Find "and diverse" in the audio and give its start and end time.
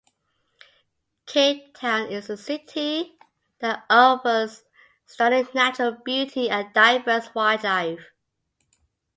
6.49-7.29